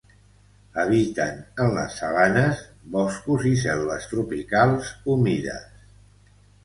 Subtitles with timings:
[0.83, 2.63] Habiten en les sabanes,
[2.95, 5.89] boscos i selves tropicals humides.